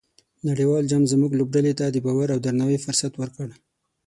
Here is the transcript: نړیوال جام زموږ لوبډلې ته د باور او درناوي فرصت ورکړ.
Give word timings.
نړیوال 0.49 0.83
جام 0.91 1.03
زموږ 1.13 1.31
لوبډلې 1.39 1.73
ته 1.79 1.85
د 1.89 1.97
باور 2.05 2.27
او 2.33 2.39
درناوي 2.45 2.79
فرصت 2.85 3.13
ورکړ. 3.17 3.47